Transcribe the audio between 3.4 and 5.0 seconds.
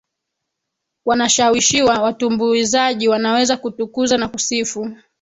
kutukuza na kusifu